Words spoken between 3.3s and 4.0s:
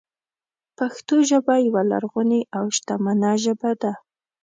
ژبه ده.